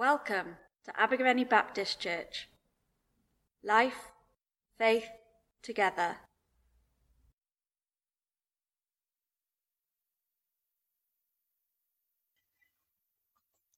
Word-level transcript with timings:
Welcome 0.00 0.56
to 0.86 0.98
Abergavenny 0.98 1.44
Baptist 1.44 2.00
Church. 2.00 2.48
Life, 3.62 4.12
faith, 4.78 5.10
together. 5.62 6.16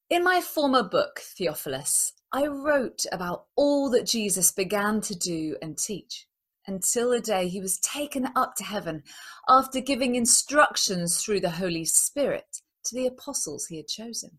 In 0.09 0.23
my 0.23 0.41
former 0.41 0.85
book, 0.85 1.19
Theophilus, 1.19 2.13
I 2.31 2.47
wrote 2.47 3.05
about 3.11 3.47
all 3.57 3.91
that 3.91 4.07
Jesus 4.07 4.53
began 4.53 5.01
to 5.01 5.17
do 5.17 5.57
and 5.61 5.77
teach 5.77 6.29
until 6.69 7.11
the 7.11 7.21
day 7.21 7.49
he 7.49 7.61
was 7.61 7.81
taken 7.81 8.29
up 8.37 8.55
to 8.59 8.63
heaven 8.63 9.03
after 9.49 9.81
giving 9.81 10.15
instructions 10.15 11.21
through 11.21 11.41
the 11.41 11.51
Holy 11.51 11.85
Spirit 11.85 12.63
to 12.85 12.95
the 12.95 13.09
apostles 13.09 13.67
he 13.67 13.79
had 13.79 13.89
chosen. 13.89 14.39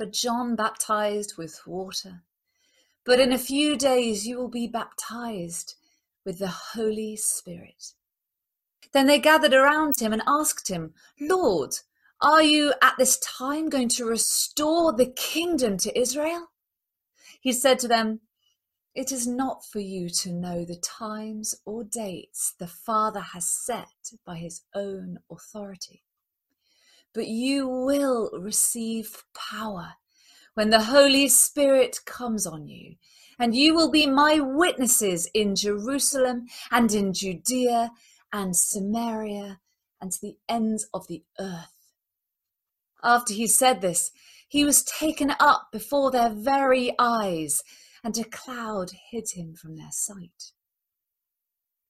For 0.00 0.06
John 0.06 0.56
baptized 0.56 1.36
with 1.36 1.60
water, 1.66 2.22
but 3.04 3.20
in 3.20 3.34
a 3.34 3.38
few 3.38 3.76
days 3.76 4.26
you 4.26 4.38
will 4.38 4.48
be 4.48 4.66
baptized 4.66 5.74
with 6.24 6.38
the 6.38 6.48
Holy 6.48 7.16
Spirit. 7.16 7.92
Then 8.92 9.06
they 9.06 9.18
gathered 9.18 9.52
around 9.52 10.00
him 10.00 10.14
and 10.14 10.22
asked 10.26 10.68
him, 10.68 10.94
Lord, 11.20 11.74
are 12.18 12.42
you 12.42 12.72
at 12.80 12.94
this 12.96 13.18
time 13.18 13.68
going 13.68 13.90
to 13.90 14.06
restore 14.06 14.94
the 14.94 15.04
kingdom 15.04 15.76
to 15.76 15.98
Israel? 15.98 16.46
He 17.38 17.52
said 17.52 17.78
to 17.80 17.88
them, 17.88 18.20
It 18.94 19.12
is 19.12 19.26
not 19.26 19.66
for 19.66 19.80
you 19.80 20.08
to 20.08 20.32
know 20.32 20.64
the 20.64 20.76
times 20.76 21.54
or 21.66 21.84
dates 21.84 22.54
the 22.58 22.66
Father 22.66 23.20
has 23.20 23.50
set 23.50 24.12
by 24.24 24.38
his 24.38 24.62
own 24.74 25.18
authority 25.30 26.04
but 27.14 27.26
you 27.26 27.66
will 27.66 28.30
receive 28.32 29.24
power 29.34 29.94
when 30.54 30.70
the 30.70 30.84
Holy 30.84 31.28
Spirit 31.28 32.00
comes 32.04 32.46
on 32.46 32.66
you, 32.66 32.96
and 33.38 33.54
you 33.54 33.74
will 33.74 33.90
be 33.90 34.06
my 34.06 34.38
witnesses 34.40 35.28
in 35.32 35.56
Jerusalem 35.56 36.46
and 36.70 36.92
in 36.92 37.12
Judea 37.12 37.90
and 38.32 38.54
Samaria 38.56 39.60
and 40.00 40.12
to 40.12 40.18
the 40.20 40.36
ends 40.48 40.88
of 40.92 41.06
the 41.08 41.22
earth. 41.38 41.92
After 43.02 43.32
he 43.32 43.46
said 43.46 43.80
this, 43.80 44.10
he 44.48 44.64
was 44.64 44.82
taken 44.82 45.32
up 45.38 45.68
before 45.72 46.10
their 46.10 46.30
very 46.30 46.92
eyes, 46.98 47.62
and 48.02 48.16
a 48.18 48.24
cloud 48.24 48.90
hid 49.10 49.30
him 49.34 49.54
from 49.54 49.76
their 49.76 49.92
sight. 49.92 50.52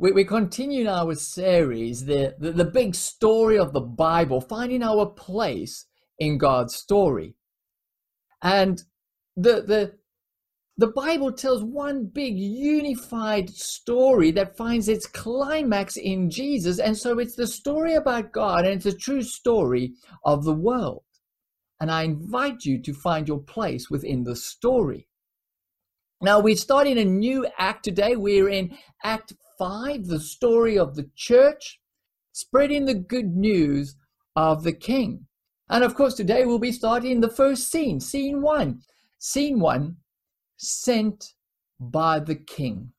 We, 0.00 0.12
we 0.12 0.24
continue 0.24 0.88
our 0.88 1.14
series, 1.14 2.06
the, 2.06 2.34
the, 2.38 2.52
the 2.52 2.64
big 2.64 2.94
story 2.94 3.58
of 3.58 3.74
the 3.74 3.82
Bible, 3.82 4.40
finding 4.40 4.82
our 4.82 5.04
place 5.04 5.86
in 6.18 6.38
God's 6.38 6.74
story. 6.74 7.34
And 8.42 8.82
the, 9.36 9.60
the, 9.60 9.92
the 10.78 10.90
Bible 10.96 11.32
tells 11.32 11.62
one 11.62 12.06
big 12.06 12.38
unified 12.38 13.50
story 13.50 14.30
that 14.30 14.56
finds 14.56 14.88
its 14.88 15.06
climax 15.06 15.98
in 15.98 16.30
Jesus. 16.30 16.78
And 16.78 16.96
so 16.96 17.18
it's 17.18 17.36
the 17.36 17.46
story 17.46 17.94
about 17.94 18.32
God 18.32 18.64
and 18.64 18.74
it's 18.74 18.86
a 18.86 18.96
true 18.96 19.22
story 19.22 19.92
of 20.24 20.44
the 20.44 20.54
world. 20.54 21.02
And 21.78 21.90
I 21.90 22.04
invite 22.04 22.64
you 22.64 22.80
to 22.80 22.94
find 22.94 23.28
your 23.28 23.40
place 23.40 23.90
within 23.90 24.24
the 24.24 24.36
story. 24.36 25.08
Now, 26.22 26.40
we're 26.40 26.56
starting 26.56 26.98
a 26.98 27.04
new 27.04 27.46
act 27.58 27.84
today. 27.84 28.16
We're 28.16 28.48
in 28.48 28.76
Act 29.02 29.32
5, 29.60 30.06
the 30.06 30.18
story 30.18 30.78
of 30.78 30.96
the 30.96 31.10
church, 31.14 31.80
spreading 32.32 32.86
the 32.86 32.94
good 32.94 33.36
news 33.36 33.94
of 34.34 34.62
the 34.62 34.72
king. 34.72 35.26
And 35.68 35.84
of 35.84 35.94
course, 35.94 36.14
today 36.14 36.46
we'll 36.46 36.58
be 36.58 36.72
starting 36.72 37.20
the 37.20 37.28
first 37.28 37.70
scene, 37.70 38.00
scene 38.00 38.40
one. 38.40 38.80
Scene 39.18 39.60
one, 39.60 39.96
sent 40.56 41.34
by 41.78 42.20
the 42.20 42.36
king. 42.36 42.92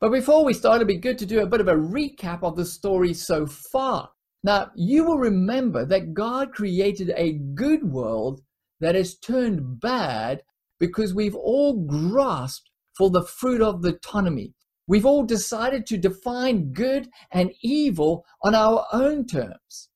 But 0.00 0.10
before 0.10 0.44
we 0.44 0.54
start, 0.54 0.76
it'd 0.76 0.88
be 0.88 0.96
good 0.96 1.18
to 1.18 1.26
do 1.26 1.40
a 1.40 1.46
bit 1.46 1.60
of 1.60 1.68
a 1.68 1.74
recap 1.74 2.42
of 2.42 2.56
the 2.56 2.66
story 2.66 3.14
so 3.14 3.46
far. 3.46 4.10
Now, 4.42 4.72
you 4.74 5.04
will 5.04 5.18
remember 5.18 5.86
that 5.86 6.14
God 6.14 6.52
created 6.52 7.12
a 7.14 7.38
good 7.54 7.92
world 7.92 8.40
that 8.80 8.96
has 8.96 9.16
turned 9.16 9.78
bad 9.78 10.42
because 10.80 11.14
we've 11.14 11.36
all 11.36 11.86
grasped 11.86 12.68
for 12.98 13.08
the 13.08 13.22
fruit 13.22 13.62
of 13.62 13.82
the 13.82 13.94
autonomy. 13.94 14.52
We've 14.86 15.06
all 15.06 15.24
decided 15.24 15.86
to 15.86 15.98
define 15.98 16.72
good 16.72 17.08
and 17.30 17.52
evil 17.62 18.24
on 18.42 18.54
our 18.54 18.86
own 18.92 19.26
terms. 19.26 19.88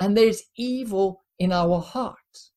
And 0.00 0.16
there's 0.16 0.42
evil 0.56 1.22
in 1.38 1.52
our 1.52 1.80
hearts. 1.80 2.52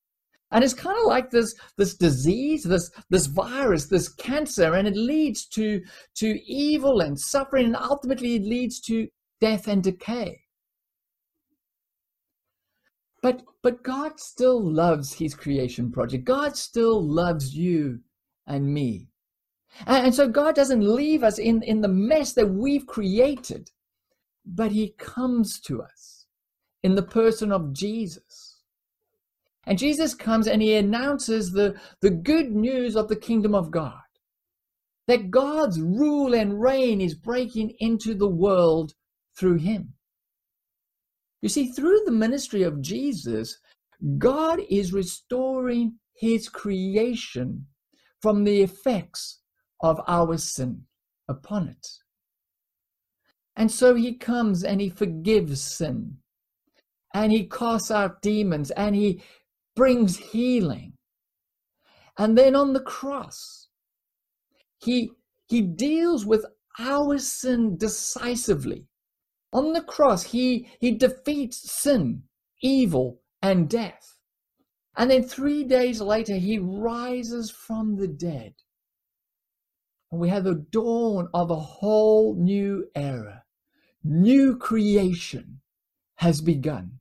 And 0.52 0.64
it's 0.64 0.74
kind 0.74 0.98
of 1.00 1.08
like 1.08 1.32
this, 1.32 1.56
this 1.78 1.96
disease, 1.96 2.64
this, 2.64 2.92
this 3.10 3.26
virus, 3.26 3.88
this 3.88 4.08
cancer, 4.08 4.76
and 4.76 4.88
it 4.88 4.96
leads 4.96 5.48
to, 5.48 5.82
to 6.18 6.40
evil 6.46 7.02
and 7.02 7.20
suffering, 7.20 7.66
and 7.66 7.76
ultimately 7.76 8.36
it 8.36 8.44
leads 8.44 8.80
to 8.82 9.08
death 9.42 9.68
and 9.68 9.84
decay. 9.84 10.42
But, 13.24 13.42
but 13.64 13.84
God 13.84 14.20
still 14.20 14.62
loves 14.62 15.14
his 15.14 15.34
creation 15.34 15.92
project. 15.92 16.26
God 16.26 16.56
still 16.56 17.02
loves 17.02 17.56
you 17.56 18.02
and 18.46 18.72
me. 18.72 19.08
And 19.86 20.14
so 20.14 20.28
God 20.28 20.56
doesn't 20.56 20.82
leave 20.82 21.24
us 21.24 21.40
in, 21.40 21.62
in 21.64 21.82
the 21.82 21.88
mess 21.88 22.34
that 22.34 22.50
we've 22.50 22.86
created, 22.86 23.72
but 24.46 24.72
He 24.72 24.94
comes 24.98 25.60
to 25.62 25.82
us 25.82 26.26
in 26.84 26.96
the 26.96 27.04
person 27.04 27.52
of 27.52 27.74
Jesus. 27.74 28.60
And 29.66 29.78
Jesus 29.78 30.14
comes 30.14 30.48
and 30.48 30.62
He 30.62 30.76
announces 30.76 31.52
the, 31.52 31.76
the 32.02 32.12
good 32.12 32.52
news 32.52 32.96
of 32.96 33.08
the 33.08 33.16
kingdom 33.16 33.56
of 33.56 33.72
God 33.72 34.00
that 35.08 35.32
God's 35.32 35.82
rule 35.82 36.34
and 36.34 36.62
reign 36.62 37.02
is 37.02 37.14
breaking 37.16 37.74
into 37.80 38.14
the 38.14 38.30
world 38.30 38.94
through 39.38 39.58
Him. 39.58 39.94
You 41.42 41.50
see, 41.50 41.68
through 41.68 42.02
the 42.06 42.12
ministry 42.12 42.64
of 42.64 42.82
Jesus, 42.82 43.60
God 44.18 44.62
is 44.70 44.94
restoring 44.94 45.96
His 46.16 46.48
creation 46.48 47.66
from 48.22 48.46
the 48.46 48.62
effects 48.62 49.42
of 49.84 50.02
our 50.08 50.38
sin 50.38 50.86
upon 51.28 51.68
it. 51.68 51.88
And 53.56 53.70
so 53.70 53.94
he 53.94 54.16
comes 54.16 54.64
and 54.64 54.82
he 54.82 54.90
forgives 54.90 55.62
sin, 55.62 56.18
and 57.14 57.32
he 57.32 57.48
casts 57.48 57.92
out 57.92 58.22
demons, 58.22 58.72
and 58.72 58.96
he 58.96 59.22
brings 59.76 60.18
healing. 60.18 60.94
And 62.18 62.36
then 62.36 62.56
on 62.56 62.74
the 62.74 62.80
cross, 62.80 63.68
he, 64.80 65.12
he 65.48 65.62
deals 65.62 66.26
with 66.26 66.46
our 66.80 67.20
sin 67.20 67.78
decisively. 67.78 68.88
On 69.52 69.74
the 69.74 69.82
cross, 69.82 70.24
he, 70.24 70.68
he 70.80 70.92
defeats 70.92 71.72
sin, 71.72 72.24
evil, 72.64 73.22
and 73.44 73.70
death. 73.70 74.18
And 74.96 75.12
then 75.12 75.24
three 75.24 75.64
days 75.64 76.02
later, 76.02 76.36
he 76.36 76.58
rises 76.58 77.52
from 77.52 77.96
the 77.96 78.08
dead 78.08 78.54
and 80.14 80.22
we 80.22 80.30
have 80.30 80.44
the 80.44 80.64
dawn 80.70 81.28
of 81.34 81.50
a 81.50 81.56
whole 81.56 82.36
new 82.36 82.86
era. 82.94 83.46
New 84.04 84.56
creation 84.56 85.60
has 86.18 86.40
begun. 86.40 87.00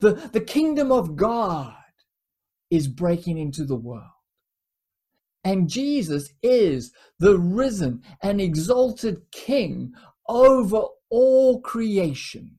The, 0.00 0.14
the 0.32 0.40
kingdom 0.40 0.90
of 0.90 1.14
God 1.14 1.76
is 2.68 2.88
breaking 2.88 3.38
into 3.38 3.64
the 3.64 3.76
world. 3.76 4.10
And 5.44 5.68
Jesus 5.70 6.32
is 6.42 6.92
the 7.20 7.38
risen 7.38 8.02
and 8.20 8.40
exalted 8.40 9.30
King 9.30 9.92
over 10.28 10.82
all 11.10 11.60
creation. 11.60 12.56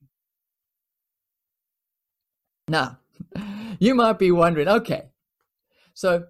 Now, 2.69 3.00
you 3.79 3.95
might 3.95 4.18
be 4.18 4.31
wondering 4.31 4.69
okay, 4.69 5.09
so 5.94 6.27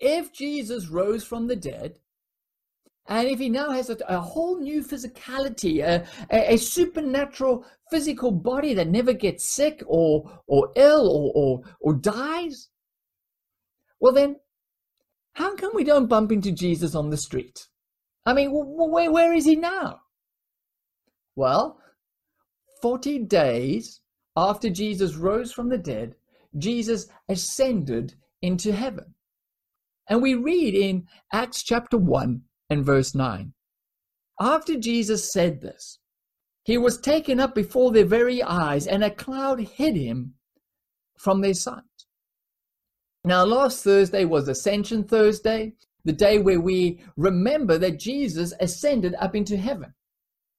if 0.00 0.32
Jesus 0.32 0.88
rose 0.88 1.22
from 1.22 1.48
the 1.48 1.56
dead, 1.56 1.98
and 3.08 3.28
if 3.28 3.38
he 3.38 3.48
now 3.48 3.70
has 3.70 3.90
a, 3.90 3.96
a 4.08 4.20
whole 4.20 4.58
new 4.58 4.82
physicality, 4.82 5.82
a, 5.82 6.06
a, 6.30 6.54
a, 6.54 6.56
supernatural 6.56 7.64
physical 7.90 8.32
body 8.32 8.74
that 8.74 8.88
never 8.88 9.12
gets 9.12 9.44
sick 9.44 9.82
or, 9.86 10.40
or 10.46 10.72
ill 10.74 11.08
or, 11.08 11.32
or, 11.34 11.62
or 11.80 11.94
dies, 11.94 12.68
well, 14.00 14.12
then 14.12 14.36
how 15.34 15.54
come 15.54 15.72
we 15.74 15.84
don't 15.84 16.08
bump 16.08 16.32
into 16.32 16.50
Jesus 16.50 16.94
on 16.94 17.10
the 17.10 17.16
street? 17.16 17.68
I 18.24 18.32
mean, 18.32 18.50
where, 18.52 19.12
where 19.12 19.32
is 19.32 19.44
he 19.44 19.54
now? 19.54 20.00
Well, 21.36 21.78
40 22.82 23.20
days 23.20 24.00
after 24.36 24.68
Jesus 24.68 25.14
rose 25.14 25.52
from 25.52 25.68
the 25.68 25.78
dead, 25.78 26.14
Jesus 26.58 27.06
ascended 27.28 28.14
into 28.42 28.72
heaven. 28.72 29.14
And 30.08 30.22
we 30.22 30.34
read 30.34 30.74
in 30.74 31.06
Acts 31.32 31.62
chapter 31.62 31.98
1 31.98 32.42
and 32.70 32.84
verse 32.84 33.14
9. 33.14 33.52
After 34.40 34.76
Jesus 34.76 35.32
said 35.32 35.60
this, 35.60 35.98
he 36.64 36.78
was 36.78 36.98
taken 36.98 37.38
up 37.38 37.54
before 37.54 37.92
their 37.92 38.04
very 38.04 38.42
eyes, 38.42 38.86
and 38.86 39.04
a 39.04 39.10
cloud 39.10 39.60
hid 39.60 39.96
him 39.96 40.34
from 41.16 41.40
their 41.40 41.54
sight. 41.54 41.82
Now, 43.24 43.44
last 43.44 43.82
Thursday 43.82 44.24
was 44.24 44.48
Ascension 44.48 45.04
Thursday, 45.04 45.74
the 46.04 46.12
day 46.12 46.38
where 46.38 46.60
we 46.60 47.00
remember 47.16 47.78
that 47.78 47.98
Jesus 47.98 48.52
ascended 48.60 49.14
up 49.20 49.34
into 49.34 49.56
heaven. 49.56 49.94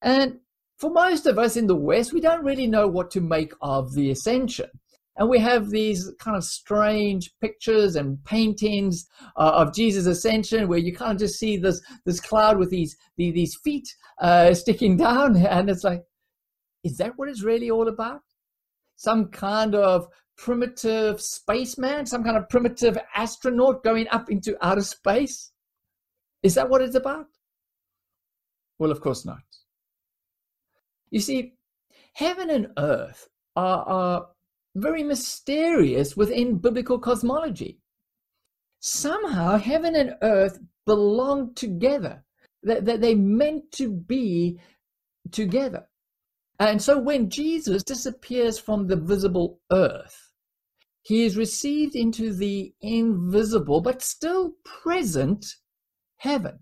And 0.02 0.40
for 0.78 0.92
most 0.92 1.26
of 1.26 1.38
us 1.40 1.58
in 1.58 1.68
the 1.68 1.76
West, 1.76 2.14
we 2.14 2.22
don't 2.22 2.44
really 2.44 2.68
know 2.68 2.88
what 2.88 3.10
to 3.12 3.22
make 3.22 3.54
of 3.62 3.94
the 3.94 4.12
ascension. 4.12 4.70
And 5.18 5.30
we 5.30 5.40
have 5.40 5.70
these 5.70 6.12
kind 6.20 6.38
of 6.38 6.44
strange 6.44 7.32
pictures 7.42 7.96
and 7.96 8.24
paintings 8.24 9.08
uh, 9.36 9.52
of 9.56 9.74
Jesus' 9.74 10.06
ascension 10.06 10.68
where 10.68 10.78
you 10.78 10.96
kind 10.96 11.14
of 11.14 11.18
just 11.18 11.40
see 11.40 11.58
this, 11.58 11.82
this 12.06 12.20
cloud 12.20 12.58
with 12.58 12.70
these, 12.70 12.96
these, 13.18 13.34
these 13.34 13.56
feet 13.64 13.88
uh, 14.22 14.54
sticking 14.54 14.96
down. 15.08 15.36
And 15.36 15.70
it's 15.70 15.84
like, 15.84 16.04
is 16.84 16.98
that 16.98 17.14
what 17.16 17.30
it's 17.30 17.44
really 17.44 17.72
all 17.72 17.88
about? 17.88 18.22
Some 18.96 19.30
kind 19.30 19.74
of 19.74 20.08
primitive 20.38 21.20
spaceman, 21.20 22.06
some 22.06 22.24
kind 22.24 22.38
of 22.38 22.48
primitive 22.48 22.98
astronaut 23.16 23.84
going 23.84 24.08
up 24.10 24.30
into 24.30 24.56
outer 24.62 24.82
space? 24.82 25.52
Is 26.44 26.54
that 26.56 26.70
what 26.70 26.82
it's 26.82 26.96
about? 26.96 27.26
Well, 28.78 28.92
of 28.92 29.02
course 29.02 29.26
not. 29.26 29.40
You 31.10 31.20
see, 31.20 31.54
heaven 32.14 32.52
and 32.52 32.68
earth 32.78 33.28
are, 33.56 33.84
are 33.84 34.28
very 34.78 35.04
mysterious 35.04 36.16
within 36.16 36.58
biblical 36.58 37.00
cosmology. 37.00 37.80
Somehow, 38.80 39.58
heaven 39.58 39.96
and 39.96 40.16
earth 40.22 40.60
belong 40.86 41.54
together, 41.56 42.24
that, 42.64 42.86
that 42.86 43.02
they 43.02 43.16
meant 43.16 43.72
to 43.74 43.90
be 43.90 44.60
together. 45.32 45.88
And 46.60 46.82
so 46.82 46.98
when 46.98 47.30
Jesus 47.30 47.84
disappears 47.84 48.58
from 48.58 48.88
the 48.88 48.96
visible 48.96 49.60
earth, 49.72 50.32
he 51.02 51.24
is 51.24 51.38
received 51.38 51.96
into 51.96 52.34
the 52.34 52.74
invisible 52.82 53.82
but 53.82 54.02
still 54.02 54.54
present 54.66 55.46
heaven. 56.18 56.60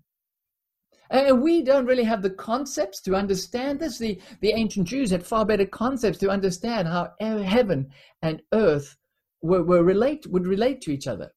And 1.09 1.41
we 1.41 1.61
don't 1.61 1.85
really 1.85 2.03
have 2.03 2.21
the 2.21 2.31
concepts 2.31 3.01
to 3.01 3.15
understand 3.15 3.79
this. 3.79 3.97
The, 3.97 4.19
the 4.41 4.53
ancient 4.53 4.87
Jews 4.87 5.11
had 5.11 5.25
far 5.25 5.45
better 5.45 5.65
concepts 5.65 6.17
to 6.19 6.29
understand 6.29 6.87
how 6.87 7.13
heaven 7.19 7.89
and 8.21 8.41
earth 8.53 8.95
were, 9.41 9.63
were 9.63 9.83
relate, 9.83 10.25
would 10.27 10.47
relate 10.47 10.81
to 10.81 10.91
each 10.91 11.07
other. 11.07 11.31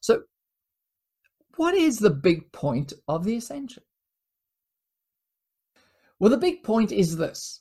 So, 0.00 0.22
what 1.56 1.74
is 1.74 1.98
the 1.98 2.10
big 2.10 2.52
point 2.52 2.92
of 3.08 3.24
the 3.24 3.36
ascension? 3.36 3.82
Well, 6.18 6.30
the 6.30 6.36
big 6.36 6.62
point 6.62 6.92
is 6.92 7.16
this 7.16 7.60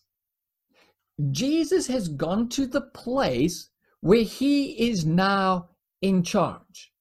Jesus 1.31 1.87
has 1.87 2.07
gone 2.09 2.49
to 2.49 2.67
the 2.67 2.81
place 2.81 3.69
where 4.01 4.23
he 4.23 4.89
is 4.89 5.05
now 5.05 5.69
in 6.01 6.23
charge. 6.23 6.91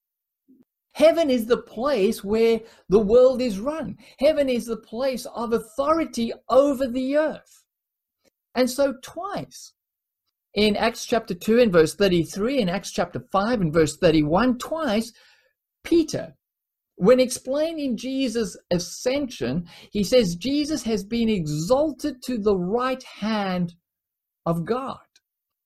Heaven 0.94 1.28
is 1.28 1.46
the 1.46 1.62
place 1.62 2.22
where 2.22 2.60
the 2.88 3.00
world 3.00 3.42
is 3.42 3.58
run. 3.58 3.98
Heaven 4.20 4.48
is 4.48 4.66
the 4.66 4.76
place 4.76 5.26
of 5.34 5.52
authority 5.52 6.32
over 6.48 6.86
the 6.86 7.16
earth. 7.16 7.64
And 8.54 8.70
so, 8.70 8.94
twice 9.02 9.72
in 10.54 10.76
Acts 10.76 11.04
chapter 11.04 11.34
2 11.34 11.58
and 11.58 11.72
verse 11.72 11.96
33, 11.96 12.60
in 12.60 12.68
Acts 12.68 12.92
chapter 12.92 13.24
5 13.32 13.60
and 13.60 13.72
verse 13.72 13.96
31, 13.96 14.58
twice 14.58 15.12
Peter, 15.82 16.36
when 16.94 17.18
explaining 17.18 17.96
Jesus' 17.96 18.56
ascension, 18.70 19.66
he 19.90 20.04
says 20.04 20.36
Jesus 20.36 20.84
has 20.84 21.02
been 21.02 21.28
exalted 21.28 22.22
to 22.22 22.38
the 22.38 22.56
right 22.56 23.02
hand 23.02 23.74
of 24.46 24.64
God. 24.64 24.98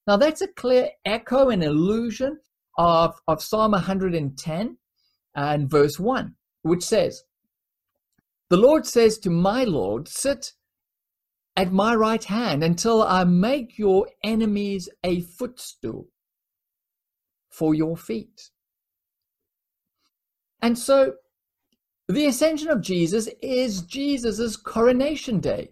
Now, 0.06 0.16
that's 0.16 0.40
a 0.40 0.48
clear 0.48 0.88
echo 1.04 1.50
and 1.50 1.62
allusion 1.62 2.38
of, 2.78 3.20
of 3.28 3.42
Psalm 3.42 3.72
110 3.72 4.77
and 5.38 5.70
verse 5.70 6.00
1, 6.00 6.34
which 6.62 6.82
says, 6.82 7.22
The 8.50 8.56
Lord 8.56 8.86
says 8.86 9.18
to 9.18 9.30
my 9.30 9.62
Lord, 9.62 10.08
Sit 10.08 10.52
at 11.56 11.72
my 11.72 11.94
right 11.94 12.24
hand 12.24 12.64
until 12.64 13.02
I 13.02 13.22
make 13.22 13.78
your 13.78 14.08
enemies 14.24 14.88
a 15.04 15.20
footstool 15.20 16.08
for 17.50 17.72
your 17.72 17.96
feet. 17.96 18.50
And 20.60 20.76
so 20.76 21.14
the 22.08 22.26
ascension 22.26 22.68
of 22.68 22.80
Jesus 22.80 23.28
is 23.40 23.82
Jesus' 23.82 24.56
coronation 24.56 25.38
day. 25.38 25.68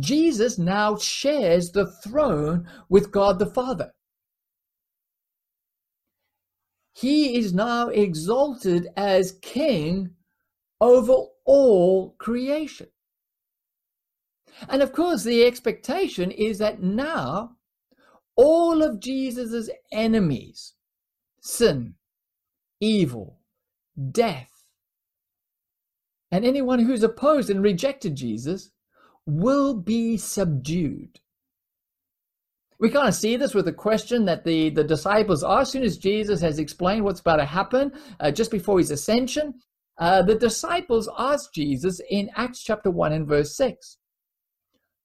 Jesus 0.00 0.58
now 0.58 0.96
shares 0.96 1.70
the 1.70 1.86
throne 1.86 2.68
with 2.88 3.12
God 3.12 3.38
the 3.38 3.46
Father. 3.46 3.92
He 7.00 7.36
is 7.36 7.54
now 7.54 7.88
exalted 7.90 8.88
as 8.96 9.38
king 9.40 10.10
over 10.80 11.14
all 11.44 12.16
creation. 12.18 12.88
And 14.68 14.82
of 14.82 14.92
course, 14.92 15.22
the 15.22 15.44
expectation 15.44 16.32
is 16.32 16.58
that 16.58 16.82
now 16.82 17.52
all 18.34 18.82
of 18.82 18.98
Jesus' 18.98 19.70
enemies, 19.92 20.74
sin, 21.40 21.94
evil, 22.80 23.38
death, 24.10 24.64
and 26.32 26.44
anyone 26.44 26.80
who's 26.80 27.04
opposed 27.04 27.48
and 27.48 27.62
rejected 27.62 28.16
Jesus 28.16 28.70
will 29.24 29.72
be 29.72 30.16
subdued. 30.16 31.20
We 32.80 32.90
kind 32.90 33.08
of 33.08 33.14
see 33.14 33.36
this 33.36 33.54
with 33.54 33.64
the 33.64 33.72
question 33.72 34.24
that 34.26 34.44
the, 34.44 34.70
the 34.70 34.84
disciples 34.84 35.42
asked 35.42 35.68
as 35.68 35.70
soon 35.70 35.82
as 35.82 35.98
Jesus 35.98 36.40
has 36.40 36.58
explained 36.58 37.04
what's 37.04 37.20
about 37.20 37.36
to 37.36 37.44
happen 37.44 37.92
uh, 38.20 38.30
just 38.30 38.50
before 38.50 38.78
his 38.78 38.92
ascension. 38.92 39.54
Uh, 39.98 40.22
the 40.22 40.36
disciples 40.36 41.08
asked 41.18 41.52
Jesus 41.54 42.00
in 42.08 42.30
Acts 42.36 42.62
chapter 42.62 42.90
1 42.90 43.12
and 43.12 43.26
verse 43.26 43.56
6 43.56 43.98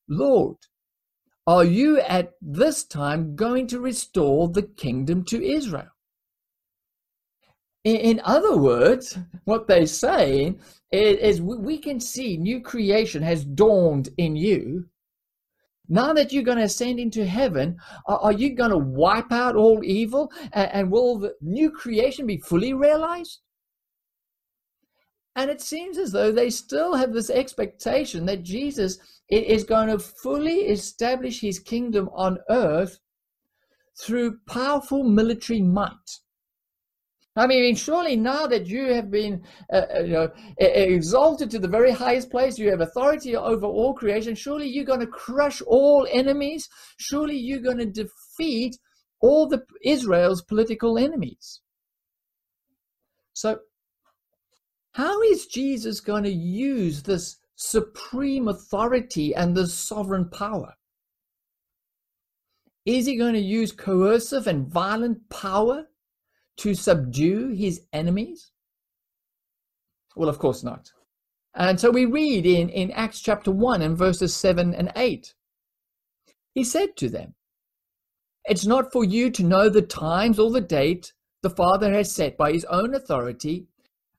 Lord, 0.07 0.57
are 1.47 1.63
you 1.63 1.99
at 2.01 2.33
this 2.41 2.83
time 2.83 3.35
going 3.35 3.67
to 3.67 3.79
restore 3.79 4.49
the 4.49 4.61
kingdom 4.61 5.23
to 5.25 5.43
Israel? 5.43 5.89
In, 7.83 7.95
in 7.95 8.21
other 8.23 8.55
words, 8.55 9.17
what 9.45 9.67
they're 9.67 9.87
saying 9.87 10.59
is, 10.91 11.17
is 11.17 11.41
we 11.41 11.79
can 11.79 11.99
see 11.99 12.37
new 12.37 12.61
creation 12.61 13.23
has 13.23 13.43
dawned 13.43 14.09
in 14.17 14.35
you 14.35 14.85
now 15.89 16.13
that 16.13 16.31
you're 16.31 16.43
going 16.43 16.57
to 16.57 16.63
ascend 16.63 16.99
into 16.99 17.25
heaven, 17.25 17.77
are, 18.07 18.31
you 18.31 18.55
going 18.55 18.71
to 18.71 18.77
wipe 18.77 19.31
out 19.31 19.55
all 19.55 19.83
evil 19.83 20.31
and 20.53 20.89
will 20.89 21.19
the 21.19 21.33
new 21.41 21.71
creation 21.71 22.25
be 22.25 22.37
fully 22.37 22.73
realized? 22.73 23.41
And 25.35 25.49
it 25.49 25.61
seems 25.61 25.97
as 25.97 26.11
though 26.11 26.31
they 26.31 26.49
still 26.49 26.95
have 26.95 27.11
this 27.11 27.29
expectation 27.29 28.25
that 28.27 28.43
Jesus 28.43 28.99
is 29.29 29.63
going 29.63 29.89
to 29.89 29.99
fully 29.99 30.67
establish 30.67 31.41
his 31.41 31.59
kingdom 31.59 32.09
on 32.13 32.37
earth 32.49 32.99
through 33.99 34.39
powerful 34.47 35.03
military 35.03 35.61
might. 35.61 36.19
I 37.35 37.47
mean, 37.47 37.75
surely 37.75 38.15
now 38.15 38.45
that 38.45 38.67
you 38.67 38.93
have 38.93 39.09
been 39.09 39.43
uh, 39.71 39.85
uh 39.95 39.99
you 40.01 40.13
know, 40.13 40.29
exalted 40.59 41.49
to 41.51 41.59
the 41.59 41.67
very 41.67 41.91
highest 41.91 42.29
place, 42.29 42.59
you 42.59 42.69
have 42.69 42.81
authority 42.81 43.35
over 43.35 43.65
all 43.65 43.93
creation, 43.93 44.35
surely 44.35 44.67
you're 44.67 44.85
going 44.85 44.99
to 44.99 45.07
crush 45.07 45.61
all 45.65 46.07
enemies. 46.11 46.69
Surely 46.97 47.35
you're 47.35 47.59
going 47.59 47.79
to 47.79 47.85
defeat 47.85 48.77
all 49.19 49.47
the 49.47 49.63
Israel's 49.83 50.43
political 50.43 50.97
enemies. 50.97 51.61
So, 53.33 53.59
how 54.91 55.21
is 55.23 55.47
Jesus 55.47 55.99
going 56.01 56.23
to 56.23 56.31
use 56.31 57.01
this 57.01 57.37
supreme 57.55 58.47
authority 58.47 59.33
and 59.33 59.57
this 59.57 59.73
sovereign 59.73 60.29
power? 60.29 60.73
Is 62.85 63.07
he 63.07 63.17
going 63.17 63.33
to 63.33 63.39
use 63.39 63.71
coercive 63.71 64.45
and 64.45 64.67
violent 64.67 65.29
power 65.29 65.87
to 66.57 66.73
subdue 66.73 67.49
his 67.49 67.81
enemies? 67.91 68.51
Well, 70.15 70.29
of 70.29 70.39
course 70.39 70.63
not. 70.63 70.91
And 71.55 71.79
so 71.79 71.91
we 71.91 72.05
read 72.05 72.45
in, 72.45 72.69
in 72.69 72.91
Acts 72.91 73.21
chapter 73.21 73.51
1 73.51 73.81
and 73.81 73.97
verses 73.97 74.35
7 74.35 74.73
and 74.73 74.91
8. 74.95 75.33
He 76.55 76.63
said 76.63 76.95
to 76.97 77.09
them, 77.09 77.35
It's 78.45 78.65
not 78.65 78.91
for 78.91 79.03
you 79.03 79.29
to 79.31 79.43
know 79.43 79.69
the 79.69 79.81
times 79.81 80.39
or 80.39 80.51
the 80.51 80.61
date 80.61 81.13
the 81.41 81.49
Father 81.49 81.93
has 81.93 82.13
set 82.13 82.37
by 82.37 82.53
his 82.53 82.65
own 82.65 82.95
authority, 82.95 83.67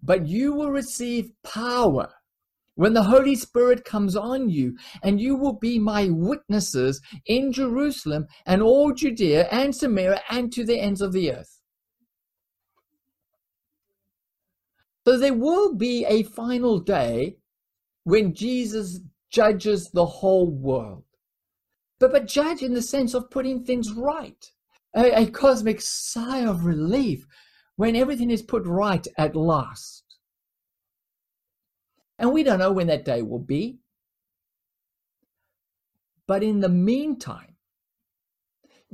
but 0.03 0.27
you 0.27 0.53
will 0.53 0.71
receive 0.71 1.33
power 1.43 2.13
when 2.77 2.93
the 2.93 3.05
Holy 3.05 3.37
Spirit 3.37 3.85
comes 3.85 4.17
on 4.17 4.51
you, 4.51 4.77
and 5.03 5.21
you 5.21 5.37
will 5.37 5.53
be 5.53 5.79
my 5.79 6.09
witnesses 6.11 7.01
in 7.27 7.53
Jerusalem 7.53 8.27
and 8.47 8.63
all 8.63 8.93
Judea 8.93 9.47
and 9.51 9.75
Samaria 9.75 10.21
and 10.29 10.53
to 10.53 10.65
the 10.65 10.81
ends 10.81 11.01
of 11.01 11.13
the 11.13 11.33
earth. 11.33 11.54
So 15.05 15.19
there 15.19 15.35
will 15.35 15.75
be 15.75 16.05
a 16.07 16.23
final 16.23 16.81
day 16.81 17.37
when 18.05 18.35
Jesus 18.35 19.01
judges 19.31 19.91
the 19.91 20.07
whole 20.07 20.51
world. 20.51 21.05
But, 21.99 22.13
but 22.13 22.27
judge 22.27 22.63
in 22.63 22.75
the 22.75 22.83
sense 22.83 23.15
of 23.15 23.31
putting 23.31 23.65
things 23.65 23.93
right, 23.93 24.51
a, 24.95 25.23
a 25.23 25.27
cosmic 25.27 25.81
sigh 25.81 26.45
of 26.47 26.65
relief 26.65 27.27
when 27.77 27.97
everything 27.97 28.31
is 28.31 28.43
put 28.43 28.65
right 28.67 29.07
at 29.19 29.37
last. 29.37 30.05
And 32.19 32.33
we 32.33 32.43
don't 32.43 32.61
know 32.61 32.73
when 32.73 32.87
that 32.87 33.05
day 33.05 33.23
will 33.23 33.41
be. 33.41 33.79
But 36.27 36.43
in 36.43 36.61
the 36.61 36.69
meantime, 36.69 37.57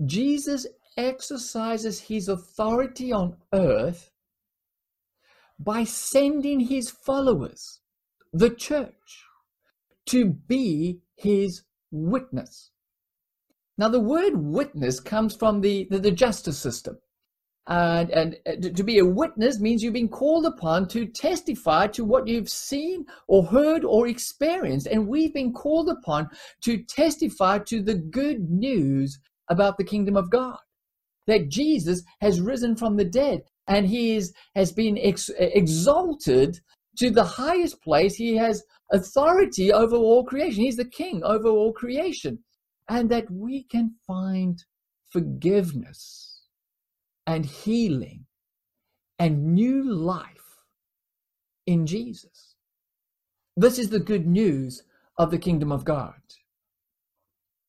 Jesus 0.05 0.67
exercises 0.97 2.00
his 2.00 2.29
authority 2.29 3.12
on 3.12 3.37
earth 3.52 4.11
by 5.62 5.85
sending 5.85 6.61
his 6.61 6.90
followers, 6.90 7.81
the 8.33 8.50
church, 8.50 9.25
to 10.07 10.25
be 10.25 11.00
his 11.17 11.62
witness. 11.90 12.71
Now, 13.76 13.88
the 13.88 14.00
word 14.00 14.33
witness 14.37 15.00
comes 15.00 15.37
from 15.37 15.61
the, 15.61 15.87
the, 15.90 15.99
the 15.99 16.11
justice 16.11 16.59
system. 16.59 16.99
And, 17.67 18.11
and 18.11 18.37
uh, 18.47 18.69
to 18.75 18.83
be 18.83 18.99
a 18.99 19.05
witness 19.05 19.61
means 19.61 19.83
you've 19.83 19.93
been 19.93 20.09
called 20.09 20.47
upon 20.47 20.88
to 20.88 21.07
testify 21.07 21.87
to 21.88 22.05
what 22.05 22.26
you've 22.26 22.49
seen 22.49 23.05
or 23.29 23.45
heard 23.45 23.85
or 23.85 24.09
experienced. 24.09 24.87
And 24.87 25.07
we've 25.07 25.33
been 25.33 25.52
called 25.52 25.88
upon 25.88 26.31
to 26.62 26.83
testify 26.83 27.59
to 27.67 27.83
the 27.83 27.95
good 27.95 28.50
news 28.50 29.19
about 29.49 29.76
the 29.76 29.85
kingdom 29.85 30.17
of 30.17 30.31
God 30.31 30.59
that 31.26 31.49
Jesus 31.49 32.02
has 32.21 32.40
risen 32.40 32.75
from 32.76 32.97
the 32.97 33.05
dead 33.05 33.43
and 33.67 33.87
he 33.87 34.17
is, 34.17 34.33
has 34.55 34.73
been 34.73 34.99
ex- 34.99 35.31
exalted 35.38 36.61
to 36.99 37.11
the 37.11 37.25
highest 37.25 37.81
place. 37.83 38.14
He 38.17 38.37
has 38.37 38.64
authority 38.90 39.73
over 39.73 39.97
all 39.97 40.25
creation. 40.25 40.64
He's 40.64 40.76
the 40.76 40.85
king 40.85 41.23
over 41.25 41.49
all 41.49 41.73
creation. 41.73 42.40
And 42.88 43.09
that 43.11 43.31
we 43.31 43.62
can 43.62 43.95
find 44.07 44.62
forgiveness 45.09 46.43
and 47.26 47.47
healing 47.47 48.26
and 49.19 49.55
new 49.55 49.85
life 49.85 50.26
in 51.67 51.87
Jesus. 51.87 52.57
This 53.57 53.79
is 53.79 53.90
the 53.90 54.00
good 54.00 54.26
news 54.26 54.83
of 55.17 55.31
the 55.31 55.38
kingdom 55.38 55.71
of 55.71 55.85
God. 55.85 56.14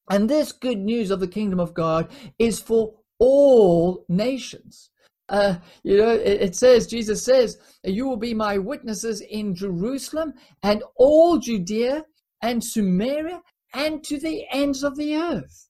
And 0.09 0.29
this 0.29 0.51
good 0.51 0.79
news 0.79 1.11
of 1.11 1.19
the 1.19 1.27
kingdom 1.27 1.59
of 1.59 1.73
God 1.73 2.11
is 2.39 2.59
for 2.59 2.95
all 3.19 4.05
nations. 4.09 4.89
Uh, 5.31 5.55
you 5.83 5.95
know, 5.95 6.09
it, 6.09 6.41
it, 6.41 6.55
says, 6.55 6.85
Jesus 6.85 7.23
says, 7.23 7.57
You 7.85 8.05
will 8.05 8.17
be 8.17 8.33
my 8.33 8.57
witnesses 8.57 9.21
in 9.21 9.55
Jerusalem 9.55 10.33
and 10.61 10.83
all 10.97 11.37
Judea 11.37 12.03
and 12.41 12.61
Samaria 12.61 13.41
and 13.73 14.03
to 14.03 14.19
the 14.19 14.45
ends 14.51 14.83
of 14.83 14.97
the 14.97 15.15
earth. 15.15 15.69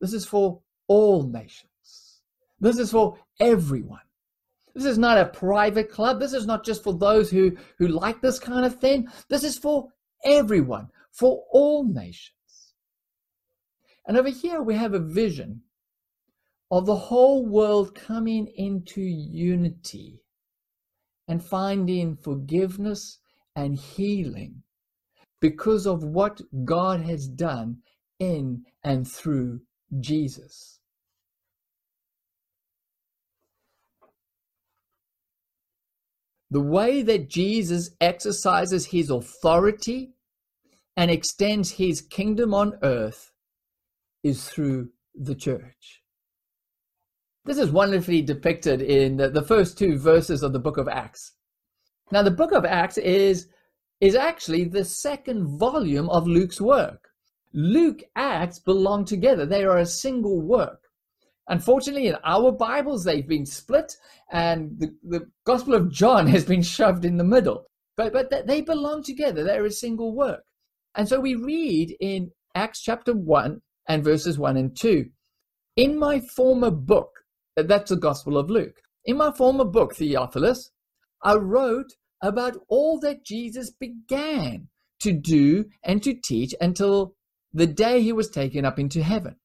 This 0.00 0.12
is 0.12 0.24
for 0.24 0.60
all 0.86 1.24
nations. 1.24 2.20
This 2.60 2.78
is 2.78 2.92
for 2.92 3.18
everyone. 3.40 3.98
This 4.72 4.84
is 4.84 4.98
not 4.98 5.18
a 5.18 5.26
private 5.26 5.90
club. 5.90 6.20
This 6.20 6.32
is 6.32 6.46
not 6.46 6.64
just 6.64 6.84
for 6.84 6.94
those 6.94 7.28
who, 7.28 7.56
who 7.76 7.88
like 7.88 8.20
this 8.20 8.38
kind 8.38 8.64
of 8.64 8.78
thing. 8.78 9.08
This 9.28 9.42
is 9.42 9.58
for 9.58 9.88
everyone, 10.24 10.90
for 11.10 11.42
all 11.50 11.84
nations. 11.84 12.30
And 14.06 14.16
over 14.16 14.28
here 14.28 14.62
we 14.62 14.76
have 14.76 14.94
a 14.94 15.00
vision 15.00 15.62
of 16.70 16.86
the 16.86 16.96
whole 16.96 17.46
world 17.46 17.94
coming 17.94 18.48
into 18.56 19.00
unity 19.00 20.22
and 21.28 21.44
finding 21.44 22.16
forgiveness 22.16 23.18
and 23.54 23.76
healing 23.76 24.62
because 25.40 25.86
of 25.86 26.02
what 26.02 26.40
God 26.64 27.00
has 27.00 27.28
done 27.28 27.78
in 28.18 28.64
and 28.82 29.06
through 29.06 29.60
Jesus. 30.00 30.80
The 36.50 36.60
way 36.60 37.02
that 37.02 37.28
Jesus 37.28 37.90
exercises 38.00 38.86
his 38.86 39.10
authority 39.10 40.12
and 40.96 41.10
extends 41.10 41.72
his 41.72 42.00
kingdom 42.00 42.54
on 42.54 42.78
earth 42.82 43.32
is 44.22 44.48
through 44.48 44.90
the 45.14 45.34
church. 45.34 46.02
This 47.46 47.58
is 47.58 47.70
wonderfully 47.70 48.22
depicted 48.22 48.82
in 48.82 49.18
the, 49.18 49.30
the 49.30 49.40
first 49.40 49.78
two 49.78 49.98
verses 49.98 50.42
of 50.42 50.52
the 50.52 50.58
book 50.58 50.78
of 50.78 50.88
Acts. 50.88 51.34
Now, 52.10 52.22
the 52.22 52.30
book 52.32 52.50
of 52.50 52.64
Acts 52.64 52.98
is, 52.98 53.46
is 54.00 54.16
actually 54.16 54.64
the 54.64 54.84
second 54.84 55.56
volume 55.56 56.10
of 56.10 56.26
Luke's 56.26 56.60
work. 56.60 57.08
Luke, 57.54 58.02
Acts 58.16 58.58
belong 58.58 59.04
together, 59.04 59.46
they 59.46 59.62
are 59.62 59.78
a 59.78 59.86
single 59.86 60.40
work. 60.40 60.80
Unfortunately, 61.48 62.08
in 62.08 62.16
our 62.24 62.50
Bibles, 62.50 63.04
they've 63.04 63.28
been 63.28 63.46
split, 63.46 63.96
and 64.32 64.72
the, 64.80 64.92
the 65.04 65.30
Gospel 65.44 65.74
of 65.74 65.92
John 65.92 66.26
has 66.34 66.44
been 66.44 66.62
shoved 66.62 67.04
in 67.04 67.16
the 67.16 67.22
middle. 67.22 67.64
But, 67.96 68.12
but 68.12 68.28
they 68.48 68.60
belong 68.60 69.04
together, 69.04 69.44
they're 69.44 69.64
a 69.64 69.70
single 69.70 70.16
work. 70.16 70.42
And 70.96 71.08
so 71.08 71.20
we 71.20 71.36
read 71.36 71.94
in 72.00 72.32
Acts 72.56 72.82
chapter 72.82 73.12
1 73.12 73.62
and 73.88 74.02
verses 74.02 74.36
1 74.36 74.56
and 74.56 74.76
2 74.76 75.06
In 75.76 75.96
my 75.96 76.18
former 76.18 76.72
book, 76.72 77.15
that's 77.56 77.90
the 77.90 77.96
Gospel 77.96 78.36
of 78.36 78.50
Luke. 78.50 78.80
In 79.04 79.16
my 79.16 79.32
former 79.32 79.64
book, 79.64 79.94
Theophilus, 79.94 80.70
I 81.22 81.34
wrote 81.34 81.92
about 82.22 82.56
all 82.68 82.98
that 83.00 83.24
Jesus 83.24 83.70
began 83.70 84.68
to 85.00 85.12
do 85.12 85.66
and 85.84 86.02
to 86.02 86.14
teach 86.14 86.54
until 86.60 87.14
the 87.52 87.66
day 87.66 88.02
he 88.02 88.12
was 88.12 88.30
taken 88.30 88.64
up 88.64 88.78
into 88.78 89.02
heaven. 89.02 89.36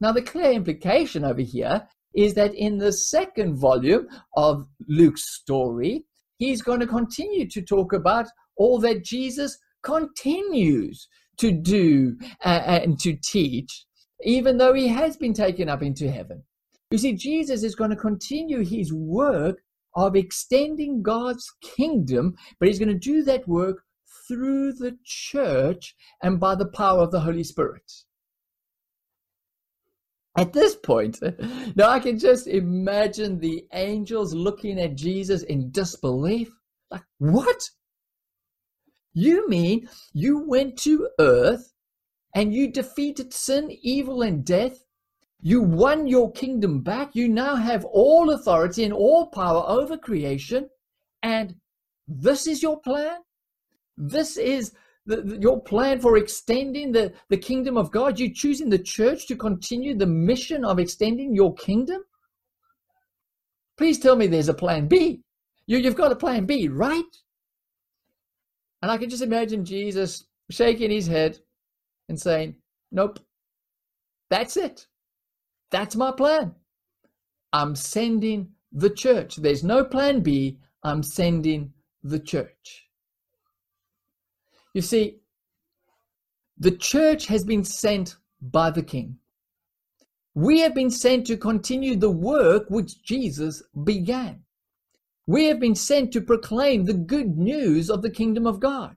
Now, 0.00 0.12
the 0.12 0.22
clear 0.22 0.50
implication 0.50 1.24
over 1.24 1.40
here 1.40 1.88
is 2.14 2.34
that 2.34 2.54
in 2.54 2.78
the 2.78 2.92
second 2.92 3.56
volume 3.56 4.08
of 4.36 4.66
Luke's 4.88 5.34
story, 5.34 6.04
he's 6.38 6.62
going 6.62 6.80
to 6.80 6.86
continue 6.86 7.48
to 7.48 7.62
talk 7.62 7.92
about 7.92 8.26
all 8.56 8.78
that 8.80 9.04
Jesus 9.04 9.58
continues 9.82 11.08
to 11.38 11.52
do 11.52 12.16
uh, 12.44 12.48
and 12.48 12.98
to 13.00 13.16
teach, 13.22 13.84
even 14.22 14.56
though 14.56 14.72
he 14.72 14.88
has 14.88 15.16
been 15.16 15.34
taken 15.34 15.68
up 15.68 15.82
into 15.82 16.10
heaven. 16.10 16.42
You 16.90 16.98
see, 16.98 17.14
Jesus 17.14 17.62
is 17.62 17.74
going 17.74 17.90
to 17.90 17.96
continue 17.96 18.64
his 18.64 18.92
work 18.92 19.62
of 19.96 20.14
extending 20.14 21.02
God's 21.02 21.50
kingdom, 21.60 22.36
but 22.58 22.68
he's 22.68 22.78
going 22.78 22.88
to 22.90 22.98
do 22.98 23.22
that 23.24 23.48
work 23.48 23.82
through 24.28 24.72
the 24.72 24.96
church 25.04 25.94
and 26.22 26.38
by 26.38 26.54
the 26.54 26.68
power 26.68 27.02
of 27.02 27.10
the 27.10 27.20
Holy 27.20 27.44
Spirit. 27.44 27.90
At 30.36 30.52
this 30.52 30.76
point, 30.76 31.18
now 31.76 31.88
I 31.88 31.98
can 31.98 32.18
just 32.18 32.46
imagine 32.46 33.38
the 33.38 33.66
angels 33.72 34.34
looking 34.34 34.78
at 34.78 34.96
Jesus 34.96 35.42
in 35.42 35.70
disbelief. 35.70 36.50
Like, 36.90 37.04
what? 37.18 37.70
You 39.14 39.48
mean 39.48 39.88
you 40.12 40.38
went 40.46 40.76
to 40.80 41.08
earth 41.18 41.72
and 42.34 42.52
you 42.52 42.70
defeated 42.70 43.32
sin, 43.32 43.74
evil, 43.80 44.20
and 44.20 44.44
death 44.44 44.85
you 45.40 45.62
won 45.62 46.06
your 46.06 46.32
kingdom 46.32 46.80
back. 46.80 47.14
You 47.14 47.28
now 47.28 47.56
have 47.56 47.84
all 47.84 48.30
authority 48.30 48.84
and 48.84 48.92
all 48.92 49.26
power 49.26 49.64
over 49.66 49.96
creation. 49.96 50.68
And 51.22 51.56
this 52.08 52.46
is 52.46 52.62
your 52.62 52.80
plan? 52.80 53.18
This 53.96 54.36
is 54.36 54.72
the, 55.06 55.22
the, 55.22 55.36
your 55.38 55.60
plan 55.60 56.00
for 56.00 56.16
extending 56.16 56.92
the, 56.92 57.12
the 57.28 57.36
kingdom 57.36 57.76
of 57.76 57.90
God? 57.90 58.18
You 58.18 58.32
choosing 58.32 58.70
the 58.70 58.78
church 58.78 59.26
to 59.28 59.36
continue 59.36 59.96
the 59.96 60.06
mission 60.06 60.64
of 60.64 60.78
extending 60.78 61.34
your 61.34 61.54
kingdom? 61.54 62.02
Please 63.76 63.98
tell 63.98 64.16
me 64.16 64.26
there's 64.26 64.48
a 64.48 64.54
plan 64.54 64.88
B. 64.88 65.22
You, 65.66 65.78
you've 65.78 65.96
got 65.96 66.12
a 66.12 66.16
plan 66.16 66.46
B, 66.46 66.68
right? 66.68 67.04
And 68.82 68.90
I 68.90 68.98
can 68.98 69.10
just 69.10 69.22
imagine 69.22 69.64
Jesus 69.64 70.24
shaking 70.50 70.90
his 70.90 71.06
head 71.06 71.38
and 72.08 72.20
saying, 72.20 72.56
Nope, 72.92 73.18
that's 74.30 74.56
it. 74.56 74.86
That's 75.70 75.96
my 75.96 76.12
plan. 76.12 76.54
I'm 77.52 77.74
sending 77.74 78.50
the 78.72 78.90
church. 78.90 79.36
There's 79.36 79.64
no 79.64 79.84
plan 79.84 80.20
B. 80.20 80.58
I'm 80.82 81.02
sending 81.02 81.72
the 82.02 82.18
church. 82.18 82.88
You 84.74 84.82
see, 84.82 85.20
the 86.58 86.70
church 86.70 87.26
has 87.26 87.44
been 87.44 87.64
sent 87.64 88.16
by 88.40 88.70
the 88.70 88.82
king. 88.82 89.18
We 90.34 90.60
have 90.60 90.74
been 90.74 90.90
sent 90.90 91.26
to 91.28 91.36
continue 91.36 91.96
the 91.96 92.10
work 92.10 92.66
which 92.68 93.02
Jesus 93.02 93.62
began. 93.84 94.42
We 95.26 95.46
have 95.46 95.58
been 95.58 95.74
sent 95.74 96.12
to 96.12 96.20
proclaim 96.20 96.84
the 96.84 96.94
good 96.94 97.36
news 97.38 97.90
of 97.90 98.02
the 98.02 98.10
kingdom 98.10 98.46
of 98.46 98.60
God. 98.60 98.96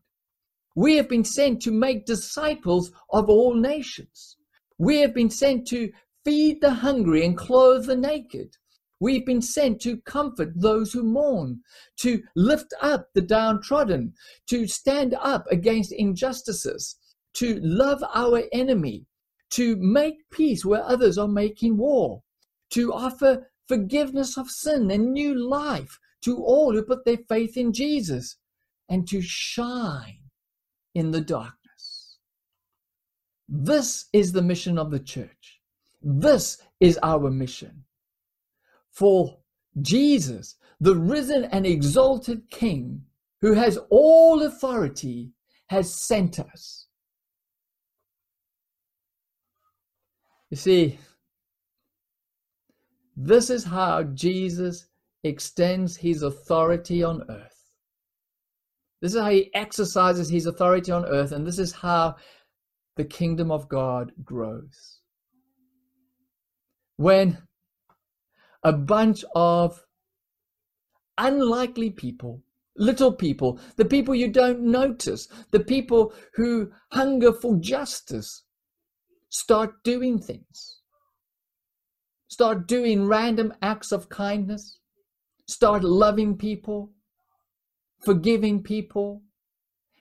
We 0.75 0.97
have 0.97 1.09
been 1.09 1.23
sent 1.23 1.61
to 1.63 1.71
make 1.71 2.05
disciples 2.05 2.91
of 3.09 3.29
all 3.29 3.55
nations. 3.55 4.37
We 4.77 4.97
have 4.97 5.13
been 5.13 5.29
sent 5.29 5.67
to 5.67 5.91
feed 6.29 6.61
the 6.61 6.75
hungry 6.75 7.25
and 7.25 7.35
clothe 7.35 7.87
the 7.87 7.95
naked. 7.95 8.55
We've 8.99 9.25
been 9.25 9.41
sent 9.41 9.81
to 9.81 9.97
comfort 10.01 10.51
those 10.55 10.93
who 10.93 11.01
mourn, 11.01 11.61
to 12.01 12.21
lift 12.35 12.71
up 12.83 13.07
the 13.15 13.21
downtrodden, 13.21 14.13
to 14.47 14.67
stand 14.67 15.15
up 15.19 15.45
against 15.49 15.91
injustices, 15.91 16.97
to 17.33 17.59
love 17.63 18.03
our 18.13 18.43
enemy, 18.53 19.07
to 19.51 19.75
make 19.77 20.29
peace 20.31 20.63
where 20.63 20.83
others 20.83 21.17
are 21.17 21.27
making 21.27 21.77
war, 21.77 22.21
to 22.69 22.93
offer 22.93 23.47
forgiveness 23.67 24.37
of 24.37 24.51
sin 24.51 24.91
and 24.91 25.11
new 25.11 25.33
life 25.33 25.97
to 26.21 26.37
all 26.37 26.73
who 26.73 26.83
put 26.83 27.05
their 27.05 27.23
faith 27.27 27.57
in 27.57 27.73
Jesus, 27.73 28.37
and 28.87 29.07
to 29.07 29.19
shine 29.19 30.19
in 30.93 31.09
the 31.09 31.21
darkness. 31.21 32.17
This 33.47 34.05
is 34.13 34.33
the 34.33 34.43
mission 34.43 34.77
of 34.77 34.91
the 34.91 34.99
church. 34.99 35.58
This 36.01 36.61
is 36.79 36.99
our 37.03 37.29
mission. 37.29 37.83
For 38.91 39.37
Jesus, 39.81 40.55
the 40.79 40.95
risen 40.95 41.45
and 41.45 41.65
exalted 41.65 42.49
King, 42.49 43.03
who 43.41 43.53
has 43.53 43.77
all 43.89 44.43
authority, 44.43 45.31
has 45.67 45.93
sent 45.93 46.39
us. 46.39 46.87
You 50.49 50.57
see, 50.57 50.99
this 53.15 53.49
is 53.49 53.65
how 53.65 54.03
Jesus 54.03 54.87
extends 55.23 55.97
his 55.97 56.23
authority 56.23 57.03
on 57.03 57.23
earth. 57.29 57.59
This 59.01 59.13
is 59.13 59.21
how 59.21 59.29
he 59.29 59.53
exercises 59.53 60.29
his 60.29 60.45
authority 60.45 60.91
on 60.91 61.05
earth, 61.05 61.31
and 61.31 61.45
this 61.45 61.59
is 61.59 61.71
how 61.71 62.15
the 62.95 63.05
kingdom 63.05 63.51
of 63.51 63.69
God 63.69 64.11
grows. 64.23 64.98
When 66.99 67.37
a 68.61 68.73
bunch 68.73 69.23
of 69.33 69.85
unlikely 71.17 71.91
people, 71.91 72.43
little 72.75 73.13
people, 73.13 73.57
the 73.77 73.85
people 73.85 74.13
you 74.13 74.27
don't 74.27 74.59
notice, 74.59 75.29
the 75.51 75.61
people 75.61 76.11
who 76.33 76.71
hunger 76.91 77.31
for 77.31 77.55
justice, 77.55 78.43
start 79.29 79.81
doing 79.85 80.19
things. 80.19 80.81
Start 82.27 82.67
doing 82.67 83.07
random 83.07 83.53
acts 83.61 83.93
of 83.93 84.09
kindness. 84.09 84.79
Start 85.47 85.85
loving 85.85 86.35
people, 86.35 86.91
forgiving 88.01 88.61
people, 88.61 89.23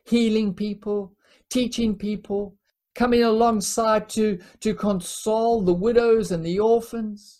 healing 0.05 0.53
people, 0.53 1.14
teaching 1.49 1.94
people, 1.94 2.58
coming 2.98 3.22
alongside 3.22 4.08
to, 4.08 4.37
to 4.58 4.74
console 4.74 5.62
the 5.62 5.72
widows 5.72 6.32
and 6.32 6.44
the 6.44 6.58
orphans, 6.58 7.38